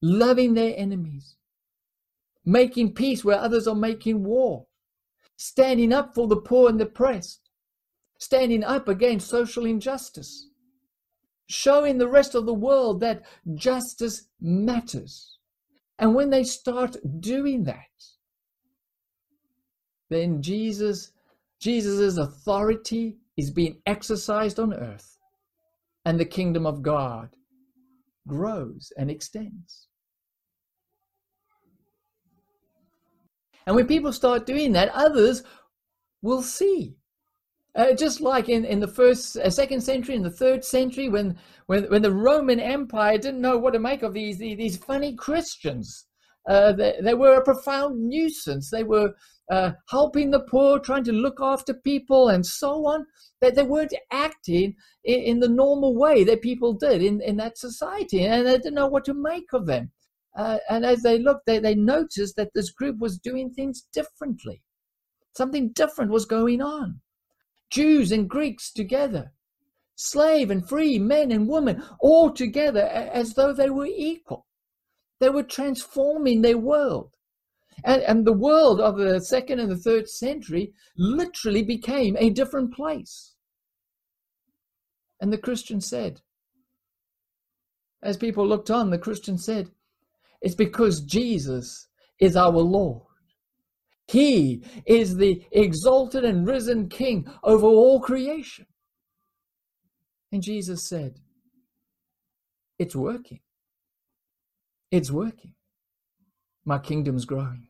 loving 0.00 0.54
their 0.54 0.72
enemies, 0.78 1.36
making 2.42 2.94
peace 2.94 3.22
where 3.22 3.38
others 3.38 3.68
are 3.68 3.74
making 3.74 4.24
war, 4.24 4.64
standing 5.36 5.92
up 5.92 6.14
for 6.14 6.26
the 6.26 6.40
poor 6.40 6.70
and 6.70 6.80
the 6.80 6.86
oppressed, 6.86 7.50
standing 8.18 8.64
up 8.64 8.88
against 8.88 9.28
social 9.28 9.66
injustice, 9.66 10.48
showing 11.46 11.98
the 11.98 12.08
rest 12.08 12.34
of 12.34 12.46
the 12.46 12.54
world 12.54 12.98
that 13.00 13.24
justice 13.56 14.28
matters. 14.40 15.36
And 15.98 16.14
when 16.14 16.30
they 16.30 16.44
start 16.44 16.96
doing 17.20 17.64
that, 17.64 17.92
then 20.08 20.40
Jesus, 20.40 21.12
Jesus' 21.60 22.16
authority 22.16 23.18
is 23.36 23.50
being 23.50 23.80
exercised 23.86 24.58
on 24.58 24.74
earth, 24.74 25.18
and 26.04 26.18
the 26.18 26.24
kingdom 26.24 26.66
of 26.66 26.82
God 26.82 27.30
grows 28.26 28.92
and 28.96 29.10
extends. 29.10 29.88
And 33.66 33.74
when 33.74 33.86
people 33.86 34.12
start 34.12 34.46
doing 34.46 34.72
that, 34.72 34.90
others 34.94 35.42
will 36.22 36.42
see. 36.42 36.96
Uh, 37.74 37.92
just 37.92 38.22
like 38.22 38.48
in, 38.48 38.64
in 38.64 38.80
the 38.80 38.88
first, 38.88 39.36
uh, 39.36 39.50
second 39.50 39.82
century, 39.82 40.14
in 40.14 40.22
the 40.22 40.30
third 40.30 40.64
century, 40.64 41.10
when, 41.10 41.36
when, 41.66 41.84
when 41.90 42.00
the 42.00 42.12
Roman 42.12 42.58
Empire 42.58 43.18
didn't 43.18 43.40
know 43.40 43.58
what 43.58 43.74
to 43.74 43.78
make 43.78 44.02
of 44.02 44.14
these, 44.14 44.38
these, 44.38 44.56
these 44.56 44.76
funny 44.78 45.14
Christians. 45.14 46.06
Uh, 46.48 46.72
they, 46.72 46.94
they, 47.02 47.12
were 47.12 47.34
a 47.34 47.44
profound 47.44 48.08
nuisance. 48.08 48.70
They 48.70 48.84
were 48.84 49.12
uh, 49.50 49.72
helping 49.88 50.30
the 50.30 50.40
poor, 50.40 50.78
trying 50.78 51.04
to 51.04 51.12
look 51.12 51.38
after 51.40 51.72
people, 51.72 52.28
and 52.28 52.44
so 52.44 52.86
on. 52.86 53.06
That 53.40 53.54
they, 53.54 53.62
weren't 53.62 53.94
acting 54.10 54.74
in, 55.04 55.20
in, 55.20 55.40
the 55.40 55.48
normal 55.48 55.94
way 55.94 56.24
that 56.24 56.40
people 56.40 56.72
did 56.72 57.02
in, 57.02 57.20
in 57.20 57.36
that 57.36 57.58
society, 57.58 58.24
and 58.24 58.46
they 58.46 58.56
didn't 58.56 58.74
know 58.74 58.88
what 58.88 59.04
to 59.04 59.14
make 59.14 59.52
of 59.52 59.66
them. 59.66 59.92
Uh, 60.36 60.58
and 60.68 60.84
as 60.84 61.02
they 61.02 61.18
looked, 61.18 61.46
they, 61.46 61.58
they 61.58 61.74
noticed 61.74 62.36
that 62.36 62.50
this 62.54 62.70
group 62.70 62.98
was 62.98 63.18
doing 63.18 63.50
things 63.50 63.86
differently. 63.92 64.62
Something 65.36 65.72
different 65.72 66.10
was 66.10 66.24
going 66.24 66.60
on. 66.60 67.00
Jews 67.70 68.12
and 68.12 68.28
Greeks 68.28 68.72
together, 68.72 69.32
slave 69.96 70.50
and 70.50 70.66
free, 70.66 70.98
men 70.98 71.30
and 71.30 71.48
women, 71.48 71.82
all 72.00 72.30
together 72.30 72.82
as 72.82 73.34
though 73.34 73.52
they 73.52 73.70
were 73.70 73.86
equal. 73.86 74.46
They 75.20 75.30
were 75.30 75.42
transforming 75.42 76.42
their 76.42 76.58
world. 76.58 77.10
And, 77.84 78.02
and 78.02 78.24
the 78.24 78.32
world 78.32 78.80
of 78.80 78.96
the 78.96 79.20
second 79.20 79.60
and 79.60 79.70
the 79.70 79.76
third 79.76 80.08
century 80.08 80.72
literally 80.96 81.62
became 81.62 82.16
a 82.18 82.30
different 82.30 82.72
place. 82.74 83.34
And 85.20 85.32
the 85.32 85.38
Christian 85.38 85.80
said, 85.80 86.20
as 88.02 88.16
people 88.16 88.46
looked 88.46 88.70
on, 88.70 88.90
the 88.90 88.98
Christian 88.98 89.38
said, 89.38 89.70
it's 90.40 90.54
because 90.54 91.00
Jesus 91.00 91.88
is 92.20 92.36
our 92.36 92.50
Lord. 92.50 93.02
He 94.08 94.62
is 94.86 95.16
the 95.16 95.42
exalted 95.50 96.24
and 96.24 96.46
risen 96.46 96.88
King 96.88 97.28
over 97.42 97.66
all 97.66 98.00
creation. 98.00 98.66
And 100.30 100.42
Jesus 100.42 100.88
said, 100.88 101.18
It's 102.78 102.94
working. 102.94 103.40
It's 104.92 105.10
working. 105.10 105.55
My 106.66 106.78
kingdom's 106.78 107.24
growing. 107.24 107.68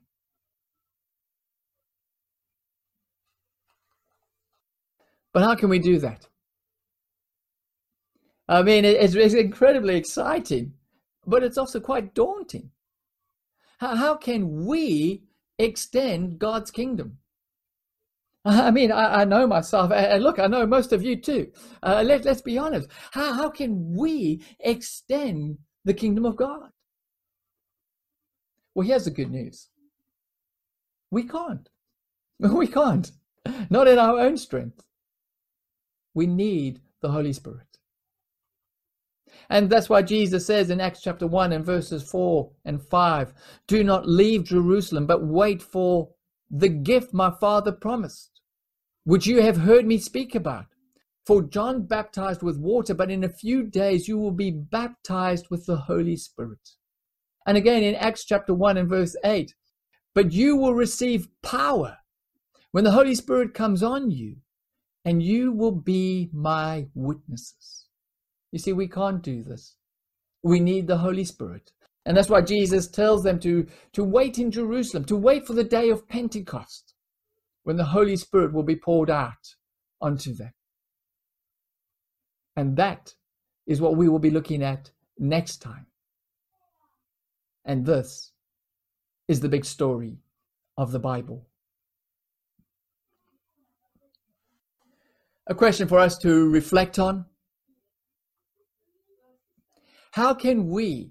But 5.35 5.43
how 5.43 5.55
can 5.55 5.69
we 5.69 5.79
do 5.79 5.99
that? 5.99 6.27
I 8.49 8.63
mean, 8.63 8.87
it's, 8.87 9.15
it's 9.15 9.35
incredibly 9.35 9.97
exciting, 9.97 10.73
but 11.27 11.43
it's 11.43 11.59
also 11.59 11.79
quite 11.79 12.15
daunting. 12.15 12.71
How, 13.79 13.97
how 13.97 14.17
can 14.17 14.65
we 14.65 15.25
extend 15.59 16.39
God's 16.39 16.71
kingdom? 16.71 17.19
I 18.47 18.71
mean, 18.71 18.93
I, 18.93 19.23
I 19.23 19.25
know 19.27 19.47
myself, 19.47 19.93
and 19.93 20.23
look, 20.23 20.39
I 20.39 20.47
know 20.47 20.67
most 20.67 20.93
of 20.93 21.03
you 21.03 21.21
too. 21.21 21.53
Uh, 21.83 22.03
let, 22.07 22.25
let's 22.25 22.41
be 22.41 22.57
honest. 22.57 22.89
How, 23.11 23.35
how 23.35 23.51
can 23.51 23.95
we 23.95 24.43
extend 24.61 25.59
the 25.85 25.93
kingdom 25.93 26.25
of 26.25 26.37
God? 26.37 26.71
Well, 28.77 28.87
here's 28.87 29.07
the 29.07 29.11
good 29.11 29.31
news 29.31 29.71
we 31.11 31.23
can't. 31.23 31.69
We 32.39 32.67
can't. 32.67 33.11
Not 33.71 33.89
in 33.89 33.99
our 33.99 34.19
own 34.21 34.37
strength. 34.37 34.85
We 36.13 36.27
need 36.27 36.83
the 37.01 37.11
Holy 37.11 37.33
Spirit. 37.33 37.79
And 39.49 39.71
that's 39.71 39.89
why 39.89 40.03
Jesus 40.03 40.45
says 40.45 40.69
in 40.69 40.83
Acts 40.83 41.01
chapter 41.01 41.27
1 41.27 41.53
and 41.53 41.65
verses 41.65 42.03
4 42.11 42.51
and 42.67 42.83
5 42.83 43.33
do 43.67 43.83
not 43.83 44.07
leave 44.07 44.45
Jerusalem, 44.45 45.07
but 45.07 45.25
wait 45.25 45.63
for 45.63 46.11
the 46.51 46.69
gift 46.69 47.15
my 47.15 47.31
Father 47.31 47.73
promised, 47.73 48.43
which 49.05 49.27
you 49.27 49.41
have 49.41 49.57
heard 49.57 49.87
me 49.87 49.97
speak 49.97 50.35
about. 50.35 50.67
For 51.25 51.41
John 51.41 51.87
baptized 51.87 52.43
with 52.43 52.59
water, 52.59 52.93
but 52.93 53.11
in 53.11 53.25
a 53.25 53.31
few 53.31 53.63
days 53.63 54.07
you 54.07 54.19
will 54.19 54.33
be 54.33 54.51
baptized 54.51 55.47
with 55.49 55.65
the 55.65 55.77
Holy 55.77 56.17
Spirit. 56.17 56.76
And 57.47 57.57
again 57.57 57.83
in 57.83 57.95
Acts 57.95 58.25
chapter 58.25 58.53
1 58.53 58.77
and 58.77 58.89
verse 58.89 59.17
8, 59.25 59.55
but 60.15 60.33
you 60.33 60.57
will 60.57 60.75
receive 60.75 61.29
power 61.43 61.99
when 62.73 62.85
the 62.85 62.91
Holy 62.91 63.15
Spirit 63.15 63.55
comes 63.55 63.83
on 63.83 64.11
you, 64.11 64.37
and 65.05 65.23
you 65.23 65.53
will 65.53 65.73
be 65.73 66.29
my 66.33 66.87
witnesses. 66.95 67.87
You 68.51 68.59
see, 68.59 68.73
we 68.73 68.89
can't 68.89 69.23
do 69.23 69.43
this. 69.43 69.77
We 70.43 70.61
need 70.61 70.87
the 70.87 70.99
Holy 70.99 71.25
Spirit. 71.25 71.73
And 72.05 72.17
that's 72.17 72.29
why 72.29 72.41
Jesus 72.41 72.89
tells 72.89 73.23
them 73.23 73.39
to, 73.41 73.67
to 73.93 74.05
wait 74.05 74.39
in 74.39 74.51
Jerusalem, 74.51 75.05
to 75.07 75.17
wait 75.17 75.47
for 75.47 75.53
the 75.53 75.65
day 75.65 75.91
of 75.91 76.09
Pentecost, 76.09 76.95
when 77.63 77.77
the 77.77 77.85
Holy 77.85 78.17
Spirit 78.17 78.53
will 78.53 78.63
be 78.63 78.77
poured 78.77 79.11
out 79.11 79.55
onto 80.01 80.35
them. 80.35 80.53
And 82.57 82.77
that 82.77 83.15
is 83.67 83.81
what 83.81 83.97
we 83.97 84.09
will 84.09 84.19
be 84.19 84.31
looking 84.31 84.63
at 84.63 84.91
next 85.19 85.59
time. 85.59 85.87
And 87.67 87.85
this 87.85 88.33
is 89.29 89.41
the 89.41 89.49
big 89.49 89.65
story 89.65 90.17
of 90.79 90.93
the 90.93 90.99
Bible. 90.99 91.47
A 95.49 95.55
question 95.55 95.87
for 95.87 95.99
us 95.99 96.17
to 96.19 96.49
reflect 96.49 96.99
on. 96.99 97.27
How 100.13 100.33
can 100.33 100.69
we, 100.69 101.11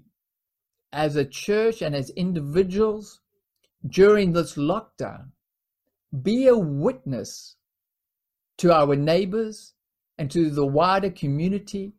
as 0.92 1.14
a 1.14 1.24
church 1.24 1.82
and 1.82 1.94
as 1.94 2.10
individuals, 2.10 3.20
during 3.86 4.32
this 4.32 4.56
lockdown, 4.56 5.28
be 6.22 6.48
a 6.48 6.56
witness 6.56 7.56
to 8.58 8.72
our 8.72 8.96
neighbors 8.96 9.74
and 10.18 10.30
to 10.30 10.50
the 10.50 10.66
wider 10.66 11.10
community 11.10 11.92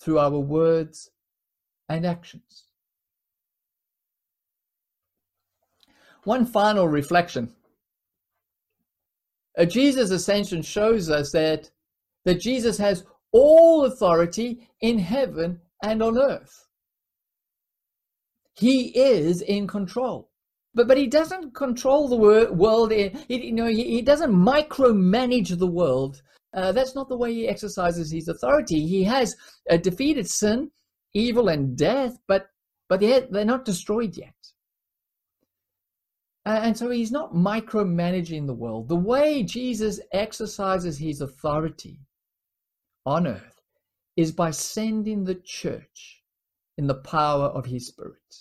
through 0.00 0.18
our 0.18 0.38
words 0.38 1.10
and 1.88 2.06
actions. 2.06 2.69
One 6.24 6.46
final 6.46 6.88
reflection. 6.88 7.54
Jesus' 9.68 10.10
ascension 10.10 10.62
shows 10.62 11.10
us 11.10 11.32
that, 11.32 11.70
that 12.24 12.40
Jesus 12.40 12.78
has 12.78 13.04
all 13.32 13.84
authority 13.84 14.68
in 14.80 14.98
heaven 14.98 15.60
and 15.82 16.02
on 16.02 16.18
earth. 16.18 16.66
He 18.54 18.88
is 18.98 19.42
in 19.42 19.66
control. 19.66 20.30
But, 20.74 20.86
but 20.88 20.96
he 20.96 21.08
doesn't 21.08 21.54
control 21.54 22.08
the 22.08 22.16
world. 22.54 22.92
He, 22.92 23.12
you 23.28 23.52
know, 23.52 23.66
he, 23.66 23.84
he 23.84 24.02
doesn't 24.02 24.32
micromanage 24.32 25.58
the 25.58 25.66
world 25.66 26.22
uh, 26.52 26.72
that's 26.72 26.94
not 26.94 27.08
the 27.08 27.16
way 27.16 27.32
he 27.32 27.48
exercises 27.48 28.10
his 28.10 28.28
authority. 28.28 28.86
He 28.86 29.04
has 29.04 29.36
uh, 29.70 29.76
defeated 29.76 30.28
sin, 30.28 30.70
evil, 31.14 31.48
and 31.48 31.76
death, 31.76 32.18
but 32.26 32.48
but 32.88 33.00
they're, 33.00 33.26
they're 33.30 33.44
not 33.44 33.64
destroyed 33.64 34.16
yet. 34.16 34.34
Uh, 36.46 36.60
and 36.62 36.76
so 36.76 36.90
he's 36.90 37.12
not 37.12 37.34
micromanaging 37.34 38.46
the 38.46 38.54
world. 38.54 38.88
The 38.88 38.96
way 38.96 39.42
Jesus 39.42 40.00
exercises 40.12 40.98
his 40.98 41.20
authority 41.20 42.00
on 43.04 43.26
earth 43.26 43.60
is 44.16 44.32
by 44.32 44.50
sending 44.50 45.24
the 45.24 45.34
church 45.34 46.22
in 46.78 46.86
the 46.86 46.94
power 46.94 47.46
of 47.46 47.66
his 47.66 47.88
spirit. 47.88 48.36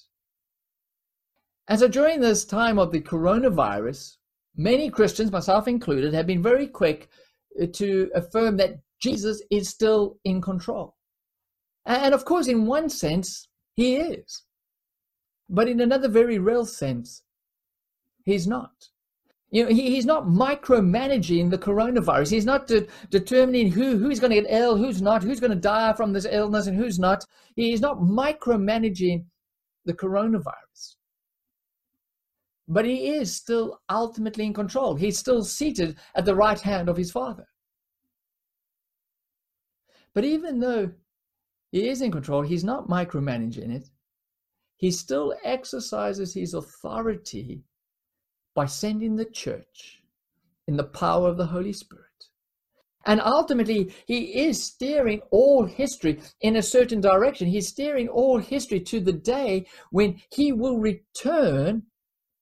And 1.68 1.80
so 1.80 1.88
during 1.88 2.20
this 2.20 2.46
time 2.46 2.80
of 2.80 2.92
the 2.92 3.02
coronavirus, 3.02 4.16
many 4.56 4.90
Christians, 4.90 5.32
myself 5.32 5.68
included, 5.68 6.14
have 6.14 6.26
been 6.26 6.42
very 6.42 6.68
quick 6.68 7.10
to 7.74 8.10
affirm 8.16 8.58
that 8.58 8.80
Jesus 9.02 9.42
is 9.52 9.70
still 9.70 10.18
in 10.24 10.42
control. 10.42 10.96
And 11.86 12.14
of 12.14 12.26
course, 12.26 12.48
in 12.48 12.66
one 12.66 12.90
sense, 12.90 13.48
he 13.76 13.96
is. 13.98 14.44
But 15.50 15.68
in 15.68 15.80
another 15.80 16.08
very 16.08 16.40
real 16.40 16.66
sense, 16.66 17.24
he's 18.30 18.48
not. 18.48 18.90
You 19.52 19.64
know, 19.64 19.70
he, 19.70 19.90
he's 19.90 20.06
not 20.06 20.26
micromanaging 20.26 21.50
the 21.50 21.58
coronavirus. 21.58 22.30
He's 22.30 22.46
not 22.46 22.68
de- 22.68 22.88
determining 23.10 23.72
who, 23.72 23.98
who's 23.98 24.20
going 24.20 24.32
to 24.32 24.42
get 24.42 24.52
ill, 24.52 24.78
who's 24.78 25.02
not, 25.02 25.24
who's 25.24 25.40
going 25.40 25.52
to 25.52 25.58
die 25.58 25.94
from 25.94 26.14
this 26.14 26.28
illness, 26.30 26.68
and 26.68 26.78
who's 26.78 27.00
not. 27.00 27.26
He's 27.56 27.82
not 27.82 27.98
micromanaging 27.98 29.26
the 29.86 29.94
coronavirus 29.94 30.96
but 32.70 32.86
he 32.86 33.08
is 33.08 33.36
still 33.36 33.82
ultimately 33.90 34.46
in 34.46 34.54
control. 34.54 34.96
He's 34.96 35.18
still 35.18 35.44
seated 35.44 35.98
at 36.14 36.24
the 36.24 36.36
right 36.36 36.60
hand 36.60 36.88
of 36.88 36.96
his 36.96 37.12
Father. 37.12 37.48
But 40.14 40.24
even 40.24 40.60
though 40.60 40.92
he 41.72 41.90
is 41.90 42.02
in 42.02 42.12
control, 42.12 42.44
he's 42.44 42.64
not 42.64 42.88
micromanaging 42.88 43.76
it. 43.76 43.90
He 44.78 44.92
still 44.92 45.34
exercises 45.44 46.34
his 46.34 46.54
authority 46.54 47.64
by 48.56 48.66
sending 48.66 49.16
the 49.16 49.26
church 49.26 50.02
in 50.68 50.78
the 50.78 50.84
power 50.84 51.30
of 51.30 51.38
the 51.38 51.48
Holy 51.48 51.74
Spirit. 51.74 52.06
And 53.06 53.22
ultimately, 53.22 53.94
he 54.06 54.42
is 54.42 54.64
steering 54.64 55.22
all 55.32 55.66
history 55.66 56.22
in 56.42 56.58
a 56.58 56.62
certain 56.62 57.02
direction. 57.02 57.48
He's 57.48 57.70
steering 57.70 58.10
all 58.10 58.38
history 58.38 58.82
to 58.82 59.00
the 59.00 59.14
day 59.14 59.66
when 59.92 60.22
he 60.32 60.52
will 60.52 60.78
return 60.78 61.84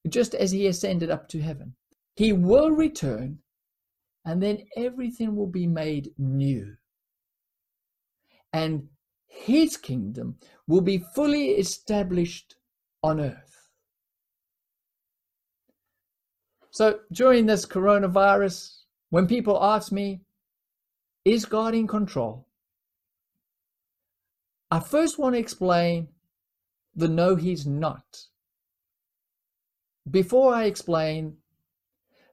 just 0.09 0.33
as 0.33 0.51
he 0.51 0.67
ascended 0.67 1.09
up 1.09 1.29
to 1.29 1.41
heaven. 1.41 1.75
He 2.15 2.33
will 2.33 2.71
return, 2.71 3.39
and 4.25 4.41
then 4.41 4.63
everything 4.75 5.35
will 5.35 5.47
be 5.47 5.67
made 5.67 6.11
new. 6.17 6.75
And 8.51 8.87
his 9.27 9.77
kingdom 9.77 10.37
will 10.67 10.81
be 10.81 11.03
fully 11.13 11.51
established 11.51 12.55
on 13.03 13.19
earth. 13.19 13.56
So 16.77 16.99
during 17.11 17.47
this 17.47 17.65
coronavirus, 17.65 18.83
when 19.09 19.25
people 19.25 19.57
ask 19.63 19.91
me, 19.91 20.21
is 21.25 21.43
God 21.43 21.73
in 21.73 21.87
control? 21.87 22.45
I 24.69 24.79
first 24.79 25.17
want 25.17 25.33
to 25.33 25.39
explain 25.39 26.09
the 26.95 27.07
no, 27.07 27.35
he's 27.35 27.65
not 27.65 28.05
before 30.11 30.53
I 30.53 30.65
explain 30.65 31.37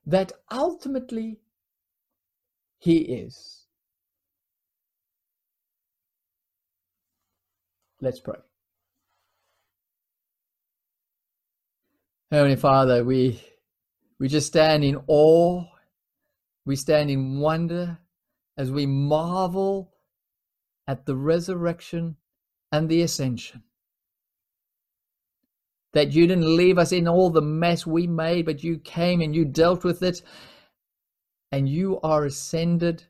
that 0.05 0.31
ultimately 0.53 1.39
he 2.81 2.99
is. 2.99 3.65
Let's 8.03 8.21
pray. 8.21 8.41
Heavenly 12.31 12.57
Father, 12.57 13.03
we 13.03 13.41
we 14.25 14.29
just 14.29 14.47
stand 14.47 14.83
in 14.83 14.97
awe, 15.07 15.63
we 16.65 16.77
stand 16.77 17.11
in 17.11 17.41
wonder 17.41 17.99
as 18.57 18.71
we 18.71 18.87
marvel 18.87 19.93
at 20.89 21.05
the 21.05 21.15
resurrection 21.15 22.17
and 22.73 22.89
the 22.89 23.03
ascension 23.03 23.63
that 25.93 26.13
you 26.13 26.27
didn't 26.27 26.57
leave 26.57 26.79
us 26.79 26.91
in 26.91 27.07
all 27.07 27.29
the 27.29 27.43
mess 27.43 27.87
we 27.87 28.07
made, 28.07 28.47
but 28.47 28.65
you 28.65 28.79
came 28.79 29.21
and 29.21 29.37
you 29.37 29.45
dealt 29.45 29.85
with 29.85 30.03
it. 30.03 30.23
And 31.53 31.69
you 31.69 32.01
are 32.01 32.25
ascended. 32.25 33.05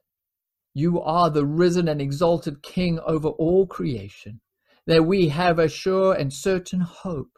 You 0.75 1.01
are 1.01 1.31
the 1.31 1.47
risen 1.47 1.87
and 1.87 2.01
exalted 2.03 2.61
King 2.61 2.99
over 3.07 3.29
all 3.29 3.69
creation. 3.69 4.41
That 4.89 5.07
we 5.07 5.29
have 5.29 5.61
a 5.61 5.69
sure 5.69 6.13
and 6.13 6.33
certain 6.33 6.81
hope 6.81 7.34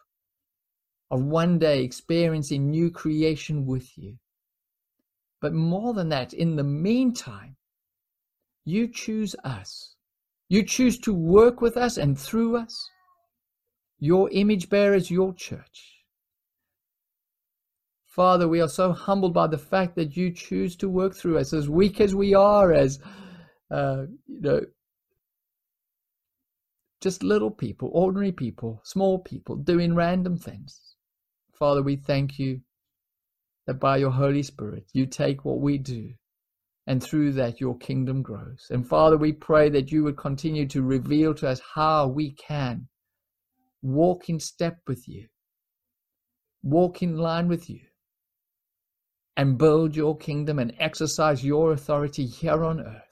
of 1.11 1.23
one 1.23 1.59
day 1.59 1.83
experiencing 1.83 2.71
new 2.71 2.91
creation 2.91 3.67
with 3.67 3.97
you. 3.97 4.19
But 5.41 5.53
more 5.53 5.95
than 5.95 6.09
that, 6.09 6.33
in 6.33 6.57
the 6.57 6.65
meantime, 6.65 7.57
you 8.65 8.89
choose 8.89 9.37
us. 9.45 9.95
You 10.49 10.63
choose 10.63 10.99
to 11.01 11.15
work 11.15 11.61
with 11.61 11.77
us 11.77 11.97
and 11.97 12.19
through 12.19 12.57
us 12.57 12.91
your 13.99 14.31
image 14.31 14.69
bearers, 14.69 15.11
your 15.11 15.33
church. 15.35 16.05
Father, 18.05 18.49
we 18.49 18.61
are 18.61 18.69
so 18.69 18.93
humbled 18.93 19.35
by 19.35 19.47
the 19.47 19.59
fact 19.59 19.95
that 19.97 20.17
you 20.17 20.33
choose 20.33 20.75
to 20.77 20.89
work 20.89 21.15
through 21.15 21.39
us, 21.39 21.53
as 21.53 21.69
weak 21.69 22.01
as 22.01 22.15
we 22.15 22.35
are, 22.35 22.73
as 22.73 22.99
uh, 23.71 24.05
you 24.27 24.41
know, 24.41 24.61
just 27.01 27.23
little 27.23 27.51
people, 27.51 27.91
ordinary 27.93 28.33
people, 28.33 28.81
small 28.85 29.19
people 29.19 29.57
doing 29.57 29.95
random 29.95 30.39
things. 30.39 30.96
Father, 31.59 31.83
we 31.83 31.97
thank 31.97 32.39
you 32.39 32.61
that 33.67 33.81
by 33.81 33.97
your 33.97 34.11
Holy 34.11 34.43
Spirit 34.43 34.85
you 34.93 35.07
take 35.07 35.45
what 35.45 35.61
we 35.61 35.79
do 35.79 36.11
and 36.87 37.03
through 37.03 37.33
that 37.33 37.61
your 37.61 37.77
kingdom 37.79 38.23
grows. 38.23 38.67
And 38.71 38.87
Father, 38.87 39.17
we 39.17 39.33
pray 39.33 39.69
that 39.71 39.91
you 39.91 40.05
would 40.05 40.17
continue 40.17 40.67
to 40.69 40.83
reveal 40.83 41.35
to 41.35 41.49
us 41.49 41.61
how 41.75 42.07
we 42.07 42.33
can 42.33 42.89
walk 43.83 44.29
in 44.29 44.39
step 44.39 44.79
with 44.87 45.09
you, 45.09 45.27
walk 46.63 47.03
in 47.03 47.17
line 47.17 47.49
with 47.49 47.69
you, 47.69 47.81
and 49.37 49.59
build 49.59 49.97
your 49.97 50.17
kingdom 50.17 50.59
and 50.59 50.75
exercise 50.79 51.45
your 51.45 51.73
authority 51.73 52.27
here 52.27 52.65
on 52.65 52.81
earth 52.81 53.03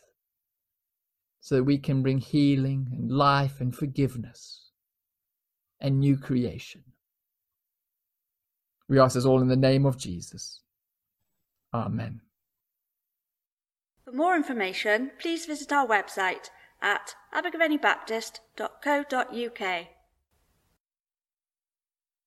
so 1.40 1.56
that 1.56 1.64
we 1.64 1.78
can 1.78 2.02
bring 2.02 2.18
healing 2.18 2.88
and 2.92 3.10
life 3.10 3.60
and 3.60 3.76
forgiveness 3.76 4.70
and 5.80 6.00
new 6.00 6.16
creation. 6.16 6.82
We 8.88 8.98
ask 8.98 9.14
this 9.14 9.24
all 9.24 9.40
in 9.40 9.48
the 9.48 9.56
name 9.56 9.86
of 9.86 9.96
Jesus. 9.96 10.60
Amen. 11.72 12.20
For 14.04 14.12
more 14.12 14.36
information, 14.36 15.12
please 15.18 15.46
visit 15.46 15.72
our 15.72 15.86
website 15.86 16.50
at 16.82 17.14
abergavennybaptist.co.uk. 17.34 19.86